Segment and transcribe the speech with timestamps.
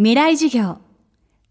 [0.00, 0.78] 未来授業。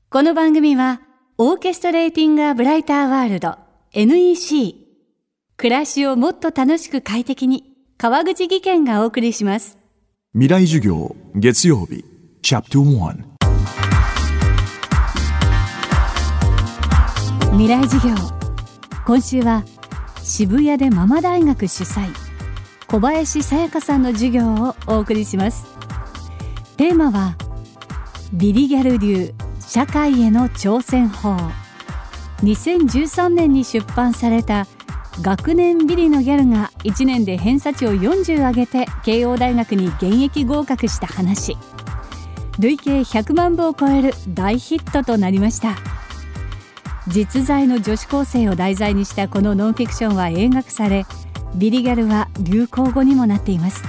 [0.10, 1.02] この番組は
[1.38, 3.58] オーケストレーティング・ア・ブライター・ワールド
[3.92, 4.74] NEC
[5.58, 9.78] 暮らしをもっと楽しく快適に川口義賢がお送りします。
[10.32, 12.06] 未来授業月曜日
[12.42, 13.18] チャプター
[17.52, 18.16] 未来授業。
[19.06, 19.66] 今週は
[20.24, 22.08] 渋谷でママ大学主催
[22.88, 25.66] 小林さやかさんの授業をお送りします。
[26.78, 27.36] テーマは
[28.34, 31.38] ビリギャル流社会への挑戦法。
[32.44, 34.68] 2013年に出版された
[35.22, 41.58] 学年ビリのギャルが1年で偏差値を40上げて慶応大学に現役合格した話。
[42.60, 45.78] 累計100万部を超える大ヒットとなりました。
[47.08, 51.06] 実在の女子高生を題材にしたこのノンフィクションは映画化され
[51.56, 53.84] ビリギャルは流行語にもなっています。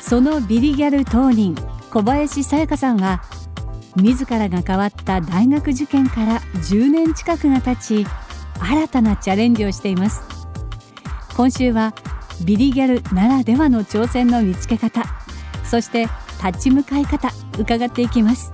[0.00, 1.54] そのビリギャル当人
[1.90, 3.20] 小林さやかさんは
[3.96, 8.06] 自らが変わった大学受験から10年近くが経ち
[8.60, 10.22] 新たなチャレンジをしています。
[11.36, 11.94] 今週は
[12.44, 15.02] ビリギャルならではの挑戦の見つけ方
[15.64, 16.06] そして
[16.44, 18.52] 立ち向かい方伺っていきます。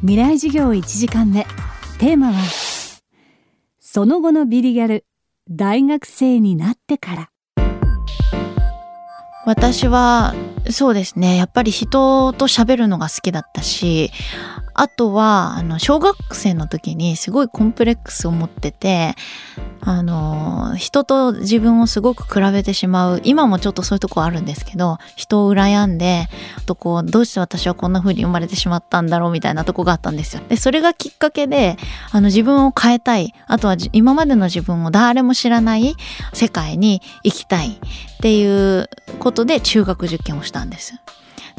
[0.00, 1.44] 未来授業1時間目
[1.98, 2.34] テーマは
[3.80, 5.04] その後のビリギャル
[5.50, 7.33] 大学生になってから。
[9.44, 10.34] 私は
[10.70, 11.36] そうですね。
[11.36, 14.10] やっぱり人と喋るのが好きだったし
[14.74, 19.14] あとはあの小学生の時にすごいコンプレックスを持ってて
[19.80, 30.42] あの人と自分をすごく比べてしまう今もちょっとそういうとこあるんですけど人を羨んであとこうどうして私はこんな風に生まれてしまったんだろうみたいなとこがあったんですよ。
[30.48, 31.76] でそれがきっかけで
[32.10, 35.94] あの自分を変えたいあとは今までの自分を誰も知らない
[36.32, 37.78] 世界に行きたいっ
[38.20, 40.94] ていうことで中学受験をしたんです。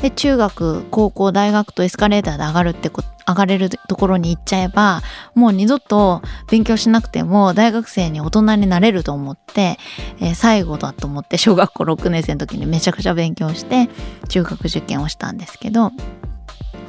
[0.05, 5.01] で中学高校大学とエスカレーターで上がるってこ上がれるところに行っちゃえば
[5.33, 9.79] もう二度と勉強しなくても大学生に大人になれると思って、
[10.21, 13.89] えー、最後だと思って小学校6年生の時にめちゃくちゃ勉強して
[14.29, 15.91] 中学受験をしたんですけど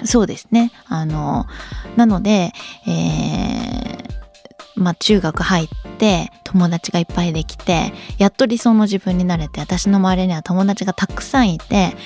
[0.04, 0.70] そうですね。
[0.84, 1.46] あの
[1.96, 2.52] なので、
[2.86, 4.16] えー
[4.74, 11.96] まあ、中学入って友達がいっぱいできてやっと理想の自分になれて私の周りには友達がたくさんいて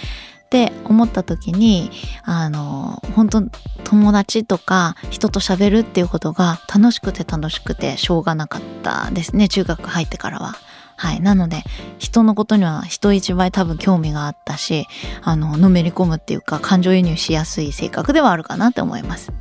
[0.50, 1.92] って思った時に
[2.24, 3.42] あの本当
[3.84, 10.56] 友達とか人と喋るっていうことが楽しくて楽しくてしょうがなかったですね中学入ってからは。
[10.96, 11.22] はい。
[11.22, 11.62] なので、
[11.98, 14.86] 人のことには人一倍多分興味があったし、
[15.22, 19.32] あの、のめり込むっていうか、感情移入しやすい性格ではあるかなって思います。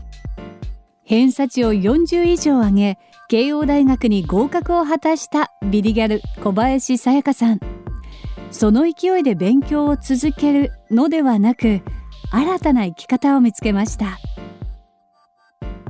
[1.04, 7.79] 偏差値を40以上上げ、慶応大学に合格を果たしたビリギャル小林さやかさん。
[8.52, 11.82] その勢いで勉強を続けるのではなく
[12.32, 14.20] 新たな生き方を見つけました。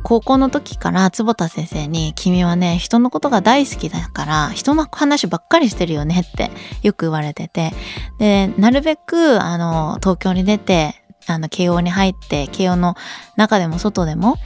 [0.01, 6.51] 高校の時から坪田先生に「君はね人のことが大好きだから人の話ばっかりしてるよね」って
[6.83, 7.73] よく言われてて。
[8.17, 10.95] でなるべくあの東京に出て
[11.33, 12.95] あの慶応に入って慶応の
[13.35, 14.37] 中でも外でも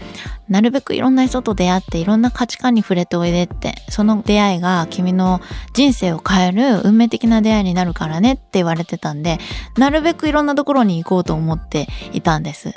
[0.50, 5.40] なるべくいろんな人と出会っていろんな価値観に触れておいでってその出会いが君の
[5.74, 9.40] 人生を変える運命的な出会いになるからねって言われてたんで
[9.78, 12.74] なるべくいろんなところに行こうと思っていたんです。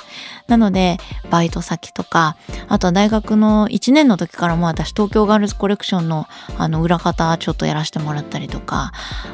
[0.48, 2.36] なのでバイト先とか
[2.68, 8.92] あとは大学の1年の時からも私東京ガールズコレクションのあの裏方ちょっとやらせてもらったりとか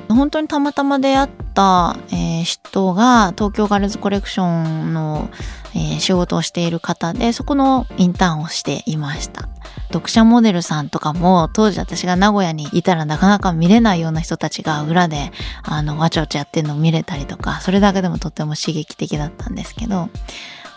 [0.09, 5.31] 本当にたまたま出会った、えー、人が東京ガールズコレクションの
[5.75, 9.49] えー、仕事をしている方でそこのインターンをしていました。
[9.89, 20.09] 読者モデルさんとかも当時私が名古屋にいたらなかなか見れないような人たちが裏であのわちゃわちゃやってるのを見れたりとかそれだけでもとっても刺激的だったんですけど。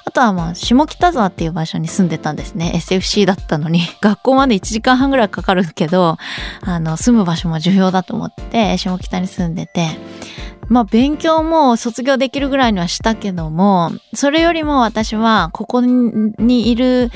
[0.07, 2.73] あとはまあ下北沢っていう場所に住んでたんですね。
[2.75, 3.81] SFC だったのに。
[4.01, 6.19] 学校まで1時間半ぐらいかかるけど
[6.61, 9.97] あの住む場所も重要だと思って下北に住んでて。
[10.67, 17.11] まあ勉強も卒業できるぐらいにはしたけども、それよりも私はここにいる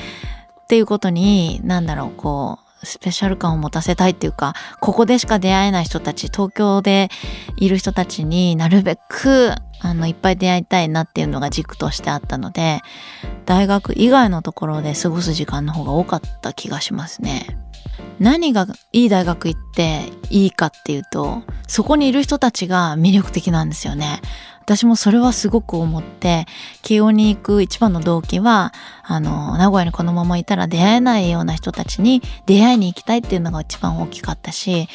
[0.62, 7.08] っていうことに、なんだろう、こう、スペシャル感を持たせたいっていうか、ここでしか出会えない人たち、東京で
[7.56, 12.80] いる人たちになるべく、あの、いっぱい出会いたいなっていうのが軸としてあったので、
[13.46, 17.58] 大学以外のところで過ごす時間の方が多かった気がしますね。
[18.20, 24.20] 何がいい大学行っていいかっていうとそこにいる人たちが魅力的なんですよね。
[24.60, 26.46] 私もそれはすごく思って
[26.82, 28.72] 慶応に行く一番の動機は
[29.10, 34.86] あの名古屋にこのままいたら出会えないような人たちに出会いに行きたいっていうのが一番大きかったし、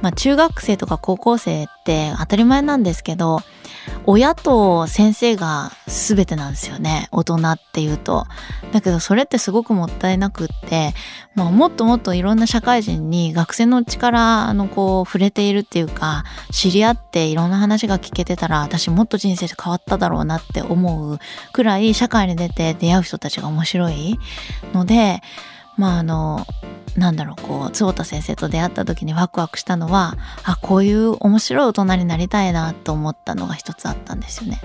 [0.00, 3.40] まあ、中学生とか高校生って当たり前なんですけど
[4.06, 8.26] 親と先生が全てなんですよね大人っていうと。
[8.72, 10.94] だけどそれってすごくもったいなくって、
[11.34, 21.18] まあ、もっともっといろんな社会人に学生のうちからあのこう触れているっていうか知り合っていろんな話が聞けてたら私もっと人生変わっただろうなって思う
[21.52, 24.18] くらい社会に出て出会う人たちが面面白い
[24.74, 25.22] ので
[25.76, 26.46] まああの
[26.96, 34.60] なんだろうこう坪田先生と出会った時にワクワクしたのはあこういう面白い大人になりたいなと思ったのが一つあったんですよね。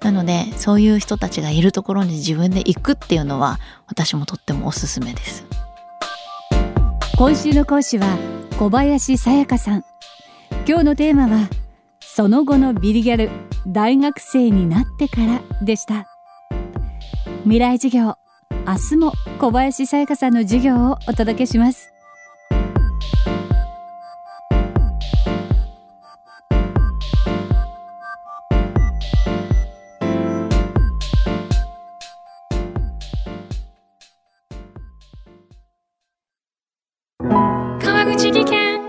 [0.00, 3.58] なのでそういう人たちがいるところに自分で行くっていうのは
[3.88, 5.44] 私もとってもおすすめです。
[7.16, 8.16] 今週の講師は
[8.58, 9.84] 小林さやかさん。
[10.68, 11.48] 今日のテーマは
[12.00, 13.30] その後のビリギャル
[13.66, 16.17] 大学生になってからでした。
[17.44, 18.16] 未来授業。
[18.66, 21.90] 明日も小林さやかさんの授業をお届けします。
[37.80, 38.80] 川口技研。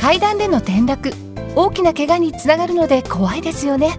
[0.00, 1.12] 階段での転落。
[1.54, 3.98] 大きな怪我につながるので怖いですよね